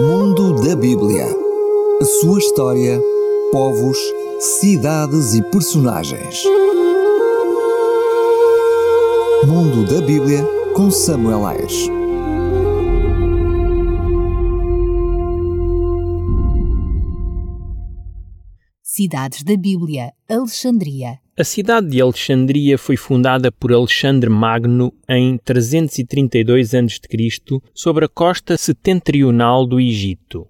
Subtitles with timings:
[0.00, 1.26] Mundo da Bíblia.
[2.00, 2.98] A sua história,
[3.52, 3.98] povos,
[4.58, 6.42] cidades e personagens.
[9.46, 10.42] Mundo da Bíblia
[10.74, 11.86] com Samuel Ayres.
[18.82, 21.18] Cidades da Bíblia, Alexandria.
[21.40, 27.62] A cidade de Alexandria foi fundada por Alexandre Magno em 332 a.C.
[27.72, 30.46] sobre a costa setentrional do Egito.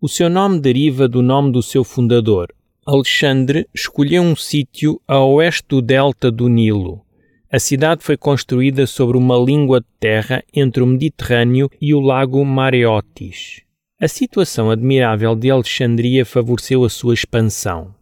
[0.00, 2.52] O seu nome deriva do nome do seu fundador.
[2.84, 7.02] Alexandre escolheu um sítio a oeste do delta do Nilo.
[7.48, 12.44] A cidade foi construída sobre uma língua de terra entre o Mediterrâneo e o lago
[12.44, 13.60] Mareotis.
[14.00, 17.94] A situação admirável de Alexandria favoreceu a sua expansão.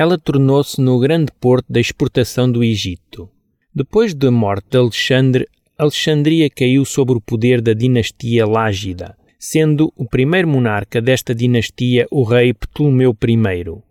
[0.00, 3.28] Ela tornou-se no grande porto da exportação do Egito.
[3.74, 10.08] Depois da morte de Alexandre, Alexandria caiu sob o poder da dinastia Lágida, sendo o
[10.08, 13.82] primeiro monarca desta dinastia o rei Ptolomeu I.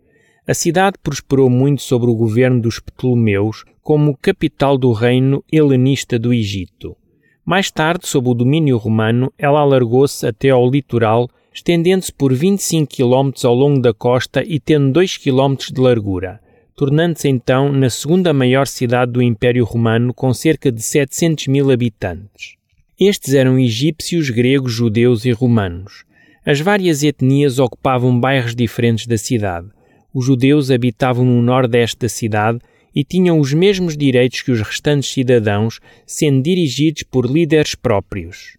[0.48, 6.34] A cidade prosperou muito sob o governo dos Ptolomeus como capital do reino helenista do
[6.34, 6.98] Egito.
[7.46, 11.30] Mais tarde, sob o domínio romano, ela alargou-se até ao litoral
[11.60, 16.40] estendendo-se por 25 km ao longo da costa e tendo 2 km de largura,
[16.74, 22.56] tornando-se então na segunda maior cidade do Império Romano com cerca de 700 mil habitantes.
[22.98, 26.06] Estes eram egípcios, gregos, judeus e romanos.
[26.46, 29.68] As várias etnias ocupavam bairros diferentes da cidade.
[30.14, 32.60] Os judeus habitavam no nordeste da cidade
[32.96, 38.59] e tinham os mesmos direitos que os restantes cidadãos, sendo dirigidos por líderes próprios.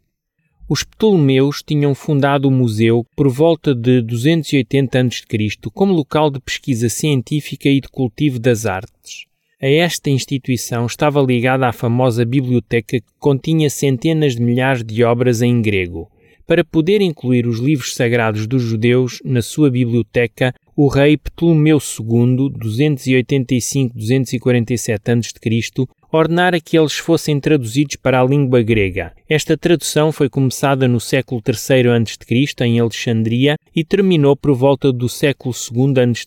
[0.72, 5.26] Os Ptolomeus tinham fundado o museu por volta de 280 a.C.
[5.74, 9.26] como local de pesquisa científica e de cultivo das artes.
[9.60, 15.42] A esta instituição estava ligada a famosa biblioteca que continha centenas de milhares de obras
[15.42, 16.08] em grego.
[16.46, 22.48] Para poder incluir os livros sagrados dos judeus na sua biblioteca, o rei Ptolomeu II,
[22.58, 29.12] 285-247 a.C., ordenara que eles fossem traduzidos para a língua grega.
[29.28, 35.06] Esta tradução foi começada no século III a.C., em Alexandria, e terminou por volta do
[35.06, 36.24] século II a.C.,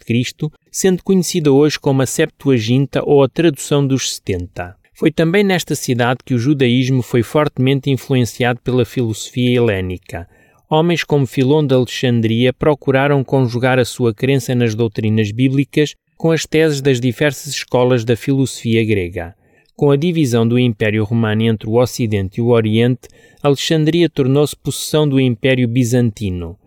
[0.71, 4.75] sendo conhecida hoje como a Septuaginta ou a tradução dos 70.
[4.93, 10.29] Foi também nesta cidade que o judaísmo foi fortemente influenciado pela filosofia helénica.
[10.75, 16.47] Homens como Filon de Alexandria procuraram conjugar a sua crença nas doutrinas bíblicas com as
[16.47, 19.35] teses das diversas escolas da filosofia grega.
[19.75, 23.07] Com a divisão do Império Romano entre o Ocidente e o Oriente,
[23.43, 26.57] Alexandria tornou-se possessão do Império Bizantino.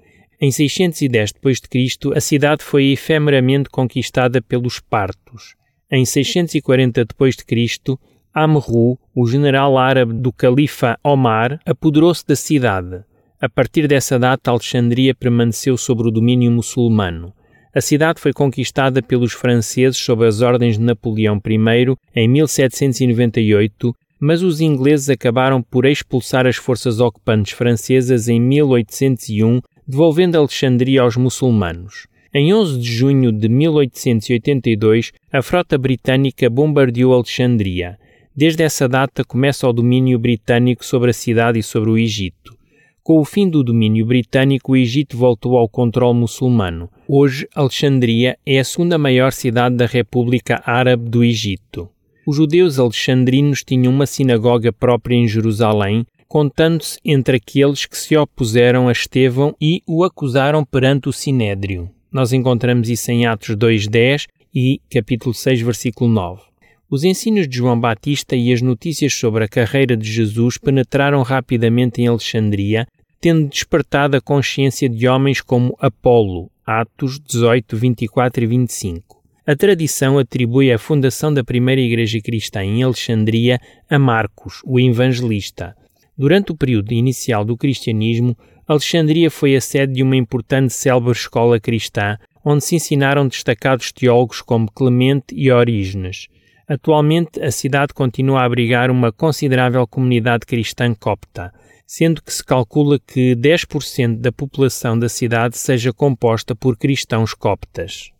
[0.40, 5.56] Em 610 d.C., a cidade foi efemeramente conquistada pelos partos.
[5.90, 7.98] Em 640 d.C.,
[8.32, 13.02] Amru, o general árabe do califa Omar, apoderou-se da cidade.
[13.38, 17.34] A partir dessa data, Alexandria permaneceu sob o domínio muçulmano.
[17.74, 24.42] A cidade foi conquistada pelos franceses sob as ordens de Napoleão I em 1798, mas
[24.42, 32.06] os ingleses acabaram por expulsar as forças ocupantes francesas em 1801, devolvendo Alexandria aos muçulmanos.
[32.32, 37.98] Em 11 de junho de 1882, a frota britânica bombardeou Alexandria.
[38.34, 42.56] Desde essa data começa o domínio britânico sobre a cidade e sobre o Egito.
[43.06, 46.90] Com o fim do domínio britânico, o Egito voltou ao controle muçulmano.
[47.06, 51.88] Hoje, Alexandria é a segunda maior cidade da República Árabe do Egito.
[52.26, 58.88] Os judeus alexandrinos tinham uma sinagoga própria em Jerusalém, contando-se entre aqueles que se opuseram
[58.88, 61.88] a Estevão e o acusaram perante o Sinédrio.
[62.10, 66.42] Nós encontramos isso em Atos 2.10 e capítulo 6, versículo 9.
[66.88, 72.00] Os ensinos de João Batista e as notícias sobre a carreira de Jesus penetraram rapidamente
[72.00, 72.86] em Alexandria,
[73.26, 79.20] tendo despertado a consciência de homens como Apolo, Atos 18, 24 e 25.
[79.44, 83.58] A tradição atribui a fundação da primeira igreja cristã em Alexandria
[83.90, 85.74] a Marcos, o evangelista.
[86.16, 91.58] Durante o período inicial do cristianismo, Alexandria foi a sede de uma importante célebre escola
[91.58, 96.28] cristã, onde se ensinaram destacados teólogos como Clemente e Orígenes.
[96.68, 101.52] Atualmente, a cidade continua a abrigar uma considerável comunidade cristã copta,
[101.86, 108.10] sendo que se calcula que 10% da população da cidade seja composta por cristãos coptas.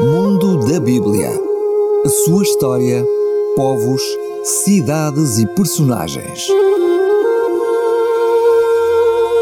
[0.00, 1.30] Mundo da Bíblia.
[2.04, 3.04] A sua história,
[3.56, 4.02] povos,
[4.44, 6.46] cidades e personagens.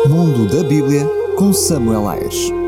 [0.09, 1.05] Mundo da Bíblia
[1.37, 2.66] com Samuel Ayres.